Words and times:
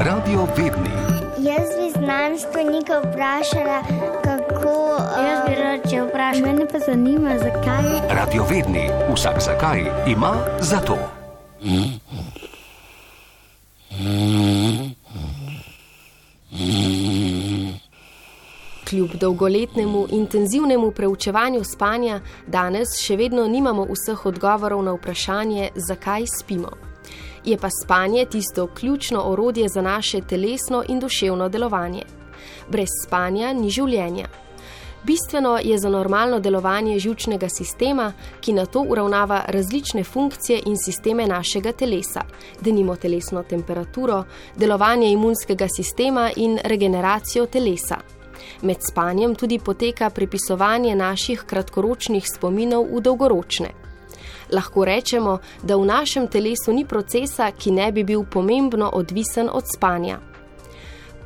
Radio 0.00 0.46
Vedni. 0.56 0.90
Jaz 1.38 1.68
bi 1.78 1.90
znanstvenika 1.90 2.98
vprašala, 2.98 3.82
kako. 4.24 4.96
Jaz 5.26 5.40
bi 5.48 5.54
rad 5.54 6.08
vprašala, 6.08 6.46
mene 6.46 6.66
pa 6.72 6.78
zanima, 6.78 7.30
zakaj. 7.38 8.08
Radio 8.08 8.44
Vedni, 8.50 8.90
vsak 9.14 9.40
zakaj 9.40 9.84
ima 10.06 10.34
za 10.60 10.76
to. 10.76 10.96
Kljub 18.90 19.10
dolgoletnemu 19.20 20.06
intenzivnemu 20.10 20.90
preučevanju 20.90 21.64
spanja, 21.64 22.20
danes 22.46 22.88
še 23.02 23.16
vedno 23.16 23.46
nimamo 23.48 23.84
vseh 23.84 24.26
odgovorov 24.26 24.82
na 24.82 24.92
vprašanje, 24.92 25.68
zakaj 25.74 26.26
spimo. 26.40 26.89
Je 27.44 27.56
pa 27.58 27.68
spanje 27.84 28.24
tisto 28.24 28.66
ključno 28.66 29.22
orodje 29.22 29.68
za 29.68 29.82
naše 29.82 30.20
telesno 30.20 30.84
in 30.88 31.00
duševno 31.00 31.48
delovanje. 31.48 32.02
Brez 32.68 32.88
spanja 33.06 33.52
ni 33.52 33.70
življenja. 33.70 34.28
Bistveno 35.02 35.58
je 35.64 35.78
za 35.78 35.88
normalno 35.88 36.40
delovanje 36.40 36.98
žilčnega 36.98 37.48
sistema, 37.48 38.12
ki 38.40 38.52
na 38.52 38.66
to 38.66 38.82
uravnava 38.88 39.44
različne 39.48 40.04
funkcije 40.04 40.60
in 40.66 40.76
sisteme 40.76 41.26
našega 41.26 41.72
telesa, 41.72 42.20
denimo 42.60 42.96
telesno 42.96 43.42
temperaturo, 43.42 44.24
delovanje 44.56 45.12
imunskega 45.12 45.66
sistema 45.76 46.30
in 46.36 46.58
regeneracijo 46.64 47.46
telesa. 47.46 47.96
Med 48.62 48.76
spanjem 48.90 49.34
tudi 49.34 49.58
poteka 49.58 50.10
prepisovanje 50.10 50.94
naših 50.96 51.44
kratkoročnih 51.46 52.26
spominov 52.28 52.84
v 52.92 53.00
dolgoročne. 53.00 53.79
Lahko 54.52 54.84
rečemo, 54.84 55.38
da 55.62 55.76
v 55.76 55.86
našem 55.86 56.26
telesu 56.28 56.72
ni 56.72 56.84
procesa, 56.84 57.50
ki 57.50 57.70
ne 57.70 57.92
bi 57.92 58.04
bil 58.04 58.24
pomembno 58.24 58.90
odvisen 58.92 59.48
od 59.52 59.64
spanja. 59.74 60.18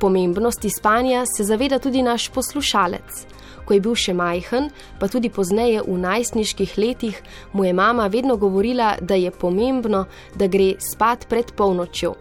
Pomembnosti 0.01 0.71
spanja 0.71 1.25
se 1.37 1.45
zaveda 1.45 1.79
tudi 1.79 2.03
naš 2.03 2.29
poslušalec. 2.29 3.27
Ko 3.65 3.73
je 3.75 3.81
bil 3.81 3.95
še 3.97 4.13
majhen, 4.13 4.69
pa 5.01 5.09
tudi 5.09 5.31
pozneje 5.33 5.81
v 5.87 5.97
najstniških 5.97 6.75
letih, 6.77 7.23
mu 7.53 7.65
je 7.65 7.73
mama 7.73 8.07
vedno 8.13 8.37
govorila, 8.37 8.97
da 9.01 9.15
je 9.15 9.31
pomembno, 9.31 10.05
da 10.37 10.47
gre 10.47 10.75
spat 10.79 11.25
pred 11.31 11.55
polnočjo, 11.57 12.13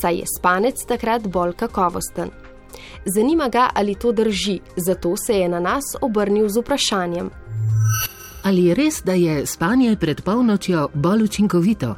saj 0.00 0.22
je 0.22 0.30
spanec 0.38 0.86
takrat 0.86 1.26
bolj 1.26 1.56
kakovosten. 1.58 2.30
Zanima 3.04 3.48
ga, 3.48 3.70
ali 3.74 3.94
to 3.94 4.12
drži, 4.12 4.60
zato 4.76 5.16
se 5.16 5.40
je 5.40 5.48
na 5.48 5.60
nas 5.60 5.96
obrnil 6.00 6.48
z 6.48 6.62
vprašanjem. 6.62 7.41
Ali 8.44 8.64
je 8.66 8.74
res, 8.74 9.02
da 9.06 9.12
je 9.12 9.46
spanje 9.46 9.96
pred 10.00 10.20
polnočjo 10.26 10.88
bolj 10.94 11.22
učinkovito? 11.22 11.94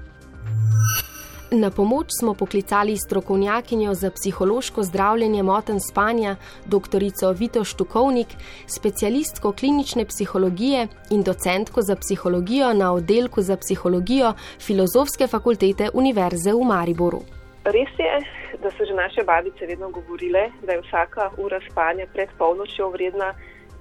Na 1.50 1.70
pomoč 1.70 2.06
smo 2.20 2.34
poklicali 2.34 2.96
strokovnjakinjo 2.96 3.94
za 3.94 4.10
psihološko 4.10 4.82
zdravljenje 4.82 5.42
moten 5.42 5.80
spanja, 5.80 6.36
dr. 6.66 7.04
Vito 7.38 7.64
Štukovnik, 7.64 8.26
specialistko 8.66 9.52
klinične 9.52 10.04
psihologije 10.04 10.88
in 11.10 11.22
docentko 11.22 11.82
za 11.82 11.96
psihologijo 11.96 12.74
na 12.74 12.92
oddelku 12.92 13.42
za 13.42 13.56
psihologijo 13.56 14.32
Filozofske 14.60 15.26
fakultete 15.26 15.90
Univerze 15.94 16.52
v 16.52 16.64
Mariboru. 16.64 17.20
Res 17.64 17.92
je, 17.98 18.20
da 18.62 18.70
so 18.70 18.84
že 18.84 18.94
naše 18.94 19.24
babice 19.24 19.66
vedno 19.66 19.88
govorile, 19.90 20.50
da 20.66 20.72
je 20.72 20.80
vsaka 20.80 21.30
ura 21.38 21.60
spanja 21.70 22.06
pred 22.12 22.28
polnočjo 22.38 22.90
vredna 22.90 23.32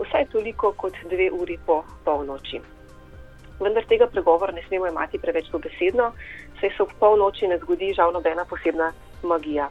vsaj 0.03 0.25
toliko 0.31 0.73
kot 0.77 0.97
dve 1.09 1.29
uri 1.31 1.57
po 1.65 1.83
polnoči. 2.05 2.61
Vendar 3.59 3.85
tega 3.87 4.07
pregovora 4.07 4.51
ne 4.51 4.63
smemo 4.67 4.87
imati 4.87 5.19
preveč 5.19 5.49
dobesedno, 5.51 6.11
saj 6.59 6.73
se 6.77 6.83
v 6.83 6.99
polnoči 6.99 7.47
ne 7.47 7.57
zgodi 7.61 7.93
žal 7.93 8.11
nobena 8.11 8.45
posebna 8.49 8.91
magija. 9.23 9.69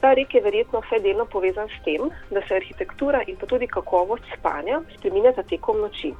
Ta 0.00 0.14
rek 0.18 0.34
je 0.34 0.42
verjetno 0.42 0.80
vse 0.82 0.98
delno 0.98 1.24
povezan 1.30 1.68
s 1.70 1.84
tem, 1.84 2.08
da 2.30 2.42
se 2.48 2.56
arhitektura 2.56 3.22
in 3.26 3.36
pa 3.38 3.46
tudi 3.46 3.66
kakovost 3.66 4.24
spanja 4.38 4.80
spreminjata 4.96 5.42
tekom 5.42 5.80
noči. 5.80 6.14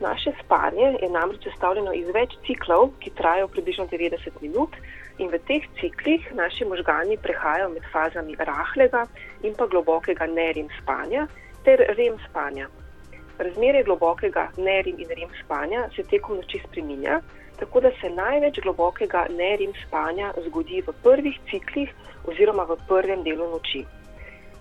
Naše 0.00 0.32
spanje 0.44 0.96
je 1.02 1.08
namreč 1.10 1.42
sestavljeno 1.44 1.92
iz 1.92 2.06
več 2.14 2.36
ciklov, 2.46 2.92
ki 3.00 3.10
trajajo 3.18 3.48
približno 3.48 3.84
90 3.90 4.38
minut, 4.40 4.76
in 5.20 5.28
v 5.28 5.38
teh 5.44 5.66
ciklih 5.80 6.30
naši 6.32 6.64
možgani 6.64 7.18
prehajajo 7.20 7.68
med 7.74 7.84
fazami 7.92 8.36
rahlega 8.38 9.04
in 9.42 9.54
pa 9.54 9.66
globokega 9.66 10.26
nerim 10.26 10.70
spanja 10.80 11.26
ter 11.64 11.82
rem 11.96 12.18
spanja. 12.28 12.68
Razmerje 13.38 13.82
globokega 13.84 14.48
nerim 14.56 14.98
in 14.98 15.08
rem 15.08 15.30
spanja 15.44 15.88
se 15.96 16.02
tekom 16.02 16.36
noči 16.36 16.60
spreminja, 16.66 17.20
tako 17.60 17.80
da 17.80 17.90
se 18.00 18.10
največ 18.10 18.60
globokega 18.62 19.26
nerim 19.30 19.72
spanja 19.86 20.32
zgodi 20.46 20.82
v 20.86 20.94
prvih 21.02 21.40
ciklih 21.50 21.92
oziroma 22.26 22.64
v 22.68 22.76
prvem 22.88 23.24
delu 23.24 23.48
noči. 23.52 23.84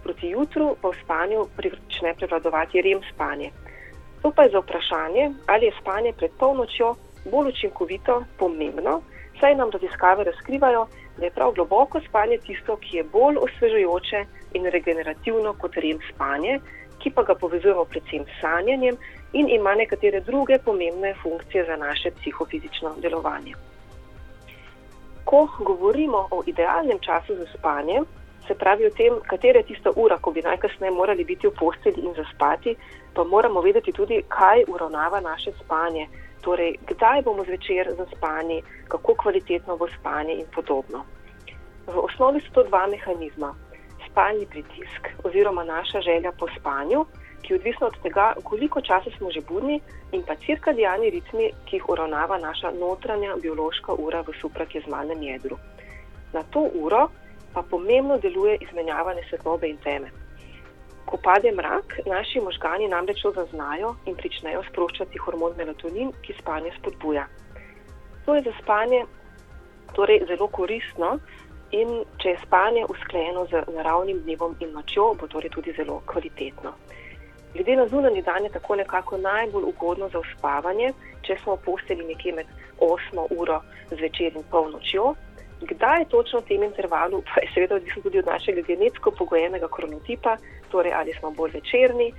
Proti 0.03 0.31
jutru 0.31 0.75
pa 0.81 0.89
v 0.89 0.99
spanju 1.03 1.47
začne 1.57 2.13
prevladovati 2.15 2.81
rem 2.81 3.03
spanje. 3.13 3.51
To 4.21 4.31
pa 4.31 4.43
je 4.43 4.51
za 4.55 4.59
vprašanje, 4.59 5.31
ali 5.47 5.65
je 5.65 5.77
spanje 5.81 6.13
pred 6.13 6.31
polnočjo 6.39 6.95
bolj 7.31 7.51
učinkovito, 7.53 8.23
pomembno, 8.37 9.01
saj 9.39 9.55
nam 9.55 9.71
raziskave 9.71 10.23
razkrivajo, 10.23 10.87
da 11.17 11.25
je 11.25 11.31
prav 11.31 11.51
globoko 11.51 11.99
spanje 12.07 12.37
tisto, 12.37 12.75
ki 12.77 12.97
je 12.97 13.03
bolj 13.03 13.37
osvežujoče 13.37 14.25
in 14.53 14.65
regenerativno 14.65 15.53
kot 15.53 15.75
rem 15.77 15.99
spanje, 16.13 16.59
ki 16.99 17.11
pa 17.15 17.23
ga 17.23 17.35
povezujemo 17.35 17.85
predvsem 17.85 18.25
s 18.25 18.41
sanjanjem 18.41 18.97
in 19.33 19.49
ima 19.49 19.75
nekatere 19.75 20.19
druge 20.19 20.57
pomembne 20.65 21.13
funkcije 21.23 21.65
za 21.65 21.75
naše 21.75 22.11
psihofizično 22.11 22.95
delovanje. 22.97 23.53
Ko 25.23 25.47
govorimo 25.59 26.27
o 26.31 26.43
idealnem 26.45 26.99
času 26.99 27.35
za 27.35 27.45
spanje, 27.57 28.01
se 28.47 28.55
pravi 28.55 28.85
o 28.85 28.89
tem, 28.89 29.19
katera 29.27 29.59
je 29.59 29.65
tista 29.65 29.91
ura, 29.95 30.17
ko 30.17 30.31
bi 30.31 30.41
najkasneje 30.41 30.91
morali 30.91 31.23
biti 31.23 31.47
v 31.47 31.53
postelji 31.59 32.01
in 32.01 32.13
zaspati, 32.17 32.75
pa 33.13 33.23
moramo 33.23 33.61
vedeti 33.61 33.91
tudi, 33.91 34.23
kaj 34.27 34.63
uravnava 34.67 35.21
naše 35.21 35.51
spanje. 35.63 36.07
Torej, 36.41 36.75
kdaj 36.87 37.21
bomo 37.21 37.43
zvečer 37.43 37.93
zaspani, 37.97 38.61
kako 38.87 39.15
kvalitetno 39.15 39.77
bo 39.77 39.87
spanje 39.99 40.33
in 40.33 40.45
podobno. 40.55 41.03
V 41.87 41.99
osnovi 41.99 42.41
so 42.41 42.53
to 42.53 42.63
dva 42.63 42.87
mehanizma. 42.87 43.53
Spalni 44.11 44.45
pritisk 44.45 45.09
oziroma 45.23 45.63
naša 45.63 46.01
želja 46.01 46.31
po 46.39 46.47
spanju, 46.59 47.05
ki 47.41 47.53
je 47.53 47.57
odvisna 47.59 47.87
od 47.87 47.97
tega, 48.03 48.33
koliko 48.43 48.81
časa 48.81 49.09
smo 49.17 49.31
že 49.31 49.41
budni, 49.41 49.81
in 50.11 50.23
pa 50.27 50.35
cirkadijani 50.35 51.09
ritmi, 51.09 51.51
ki 51.65 51.75
jih 51.75 51.89
uravnava 51.89 52.37
naša 52.37 52.71
notranja 52.71 53.35
biološka 53.41 53.93
ura 53.93 54.21
v 54.21 54.33
suprakizmalnem 54.41 55.21
jedru. 55.23 55.57
Na 56.33 56.43
to 56.43 56.69
uro 56.73 57.07
pa 57.53 57.61
pomembno 57.61 58.17
deluje 58.17 58.57
izmenjavanje 58.61 59.23
svetlobe 59.29 59.69
in 59.69 59.77
teme. 59.77 60.11
Ko 61.05 61.17
pade 61.17 61.51
mrak, 61.51 61.99
naši 62.05 62.41
možgani 62.41 62.87
namreč 62.87 63.21
to 63.21 63.31
zaznajo 63.31 63.95
in 64.05 64.15
pričnejo 64.15 64.61
sproščati 64.69 65.17
hormon 65.17 65.55
melatonin, 65.57 66.11
ki 66.21 66.35
spanje 66.41 66.71
spodbuja. 66.77 67.25
To 68.25 68.35
je 68.35 68.41
za 68.41 68.53
spanje 68.61 69.05
torej 69.95 70.25
zelo 70.27 70.47
koristno 70.47 71.17
in 71.71 72.03
če 72.17 72.29
je 72.29 72.41
spanje 72.45 72.85
usklajeno 72.89 73.45
z 73.51 73.63
naravnim 73.75 74.21
dnevom 74.23 74.55
in 74.59 74.73
nočjo, 74.73 75.13
bo 75.19 75.27
torej 75.27 75.49
tudi 75.49 75.73
zelo 75.77 76.01
kvalitetno. 76.05 76.73
Glede 77.53 77.75
na 77.75 77.87
zunanji 77.87 78.21
dan 78.21 78.43
je 78.43 78.51
tako 78.53 78.75
nekako 78.75 79.17
najbolj 79.17 79.63
ugodno 79.71 80.09
za 80.09 80.19
uspavanje, 80.19 80.93
če 81.21 81.37
smo 81.43 81.57
posteli 81.65 82.05
nekje 82.05 82.33
med 82.33 82.47
8 82.79 83.25
uro 83.37 83.61
zvečer 83.91 84.35
in 84.35 84.45
polnočjo, 84.51 85.15
Kdaj 85.61 86.05
točno 86.05 86.39
v 86.39 86.47
tem 86.47 86.63
intervalu, 86.63 87.19
pa 87.27 87.41
je 87.43 87.51
seveda 87.53 87.75
odvisno 87.75 88.01
tudi 88.01 88.19
od 88.19 88.25
našega 88.25 88.61
genetsko 88.61 89.11
pogojenega 89.11 89.67
kronotipa, 89.67 90.37
torej 90.71 90.93
ali 90.93 91.13
smo 91.19 91.31
bolj 91.31 91.51
večerni, 91.51 92.13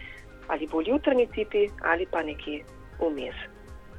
ali 0.49 0.67
bolj 0.67 0.91
jutrni 0.91 1.27
tipi, 1.27 1.69
ali 1.83 2.07
pa 2.07 2.23
nekje 2.23 2.61
vmes. 3.01 3.35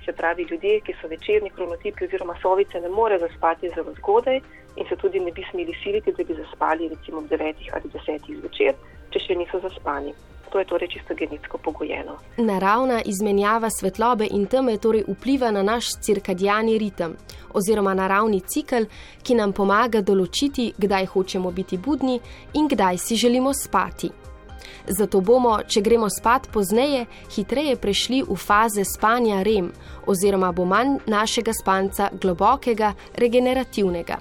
Se 0.06 0.14
pravi, 0.14 0.46
ljudje, 0.50 0.82
ki 0.82 0.94
so 1.02 1.08
večerni 1.08 1.50
kronotipi 1.50 2.06
oziroma 2.06 2.36
sovice, 2.42 2.80
ne 2.80 2.90
morejo 2.90 3.20
zaspati 3.20 3.72
zelo 3.76 3.94
zgodaj 3.98 4.40
in 4.76 4.86
se 4.90 4.96
tudi 4.96 5.20
ne 5.20 5.32
bi 5.32 5.44
smeli 5.52 5.74
siliti, 5.84 6.12
da 6.18 6.24
bi 6.24 6.34
zaspali 6.34 6.88
recimo 6.88 7.18
ob 7.18 7.26
9 7.30 7.54
ali 7.74 7.88
10 7.94 8.40
zvečer, 8.40 8.76
če 9.12 9.20
še 9.20 9.36
niso 9.36 9.60
zaspani. 9.60 10.14
To 10.52 10.60
je 10.60 10.66
torej 10.66 10.88
čisto 10.88 11.16
genetsko 11.16 11.58
pogojeno. 11.58 12.18
Naravna 12.38 13.02
izmenjava 13.06 13.70
svetlobe 13.70 14.28
in 14.32 14.46
teme 14.52 14.78
torej 14.78 15.06
vpliva 15.08 15.52
na 15.52 15.64
naš 15.64 15.94
cirkadijani 16.04 16.78
ritem 16.78 17.16
oziroma 17.54 17.94
naravni 17.94 18.42
cikl, 18.42 18.88
ki 19.24 19.36
nam 19.36 19.54
pomaga 19.54 20.02
določiti, 20.02 20.74
kdaj 20.78 21.08
hočemo 21.14 21.52
biti 21.52 21.78
budni 21.78 22.20
in 22.54 22.68
kdaj 22.68 22.98
si 22.98 23.16
želimo 23.16 23.54
spati. 23.54 24.12
Zato 24.88 25.22
bomo, 25.22 25.60
če 25.68 25.82
gremo 25.82 26.10
spat 26.10 26.50
pozneje, 26.54 27.06
hitreje 27.36 27.78
prešli 27.80 28.22
v 28.28 28.36
faze 28.36 28.84
spanja 28.88 29.42
REM 29.44 29.72
oziroma 30.08 30.52
bo 30.52 30.66
manj 30.66 31.00
našega 31.08 31.54
spanca 31.54 32.10
globokega, 32.22 32.94
regenerativnega. 33.16 34.20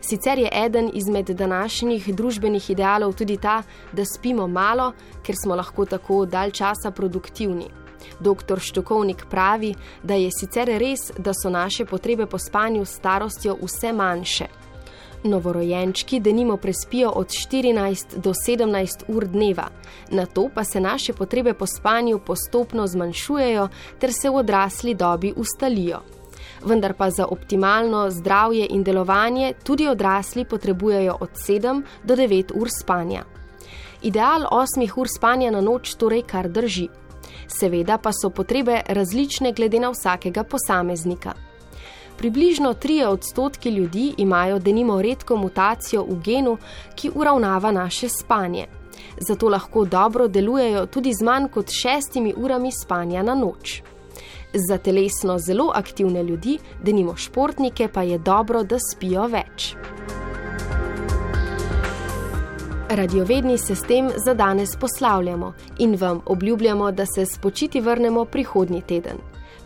Sicer 0.00 0.38
je 0.38 0.50
eden 0.52 0.90
izmed 0.94 1.30
današnjih 1.30 2.14
družbenih 2.14 2.70
idealov 2.70 3.12
tudi 3.12 3.36
ta, 3.36 3.62
da 3.92 4.04
spimo 4.04 4.46
malo, 4.46 4.92
ker 5.22 5.34
smo 5.42 5.54
lahko 5.54 5.84
tako 5.84 6.24
dalj 6.26 6.50
časa 6.50 6.90
produktivni. 6.90 7.66
Doktor 8.20 8.60
Štokovnik 8.60 9.26
pravi, 9.30 9.74
da 10.02 10.14
je 10.14 10.30
sicer 10.30 10.68
res, 10.78 11.10
da 11.18 11.32
so 11.34 11.50
naše 11.50 11.84
potrebe 11.84 12.26
po 12.26 12.38
spanju 12.38 12.84
s 12.84 12.96
starostjo 12.96 13.56
vse 13.62 13.92
manjše. 13.92 14.46
Novorojenčki 15.24 16.20
denimo 16.20 16.56
prespijo 16.56 17.10
od 17.10 17.26
14 17.26 18.16
do 18.16 18.32
17 18.48 19.02
ur 19.08 19.26
dneva, 19.26 19.68
na 20.10 20.26
to 20.26 20.48
pa 20.54 20.64
se 20.64 20.80
naše 20.80 21.12
potrebe 21.12 21.54
po 21.54 21.66
spanju 21.66 22.18
postopno 22.18 22.86
zmanjšujejo 22.86 23.68
ter 23.98 24.12
se 24.12 24.30
v 24.30 24.36
odrasli 24.36 24.94
dobi 24.94 25.32
ustalijo. 25.36 26.17
Vendar 26.64 26.94
pa 26.94 27.10
za 27.10 27.26
optimalno 27.26 28.10
zdravje 28.10 28.66
in 28.70 28.82
delovanje 28.82 29.52
tudi 29.64 29.88
odrasli 29.88 30.44
potrebujejo 30.44 31.16
od 31.20 31.30
7 31.48 31.82
do 32.04 32.16
9 32.16 32.52
ur 32.54 32.68
spanja. 32.82 33.24
Ideal 34.02 34.46
8 34.50 34.90
ur 34.96 35.06
spanja 35.16 35.50
na 35.50 35.60
noč 35.60 35.94
torej 35.94 36.22
kar 36.22 36.48
drži. 36.48 36.88
Seveda 37.46 37.98
pa 37.98 38.10
so 38.12 38.30
potrebe 38.30 38.80
različne 38.88 39.52
glede 39.52 39.80
na 39.80 39.90
vsakega 39.90 40.44
posameznika. 40.44 41.32
Približno 42.18 42.74
3 42.74 43.06
odstotki 43.06 43.70
ljudi 43.70 44.14
imajo 44.16 44.58
denimo 44.58 45.02
redko 45.02 45.36
mutacijo 45.36 46.02
v 46.02 46.20
genu, 46.24 46.56
ki 46.94 47.10
uravnava 47.14 47.70
naše 47.72 48.08
spanje. 48.08 48.66
Zato 49.28 49.48
lahko 49.48 49.84
dobro 49.84 50.28
delujejo 50.28 50.86
tudi 50.86 51.12
z 51.12 51.24
manj 51.24 51.48
kot 51.48 51.70
šestimi 51.70 52.34
urami 52.36 52.72
spanja 52.72 53.22
na 53.22 53.34
noč. 53.34 53.82
Za 54.52 54.78
telesno 54.78 55.38
zelo 55.38 55.72
aktivne 55.74 56.22
ljudi, 56.22 56.58
denimo 56.82 57.16
športnike, 57.16 57.88
pa 57.88 58.02
je 58.02 58.18
dobro, 58.18 58.62
da 58.62 58.78
spijo 58.92 59.26
več. 59.26 59.74
Radiovedni 62.88 63.58
se 63.58 63.74
s 63.74 63.82
tem 63.82 64.10
za 64.16 64.34
danes 64.34 64.76
poslavljamo 64.76 65.52
in 65.78 65.96
vam 66.00 66.20
obljubljamo, 66.26 66.92
da 66.92 67.06
se 67.06 67.26
spočiti 67.26 67.80
vrnemo 67.80 68.24
prihodnji 68.24 68.82
teden. 68.82 69.18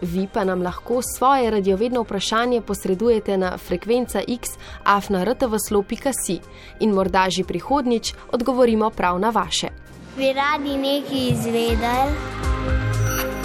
Vi 0.02 0.28
pa 0.32 0.44
nam 0.44 0.62
lahko 0.62 1.00
svoje 1.16 1.50
radiovedno 1.50 2.02
vprašanje 2.02 2.60
posredujete 2.60 3.36
na 3.36 3.58
frekvenca 3.58 4.20
x 4.28 4.48
afnartvslo.si 4.84 6.40
in 6.80 6.90
morda 6.90 7.26
že 7.30 7.44
prihodnič 7.44 8.14
odgovorimo 8.32 8.90
prav 8.90 9.18
na 9.18 9.30
vaše. 9.30 9.68
Bi 10.16 10.32
radi 10.32 10.76
nekaj 10.76 11.28
izvedeli? 11.30 12.12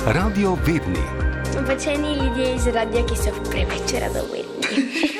Radio 0.06 0.57
Vedni. 0.66 1.26
Pač 1.68 1.88
eni 1.92 2.14
ljudje 2.16 2.54
iz 2.56 2.68
radia, 2.72 3.04
ki 3.04 3.18
so 3.19 3.34
preveč 3.50 3.92
radovedni. 4.00 5.12